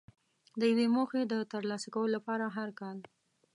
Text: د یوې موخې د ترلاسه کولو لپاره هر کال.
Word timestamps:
د 0.59 0.61
یوې 0.71 0.87
موخې 0.95 1.21
د 1.31 1.33
ترلاسه 1.53 1.87
کولو 1.95 2.11
لپاره 2.15 2.45
هر 2.57 2.69
کال. 2.79 2.97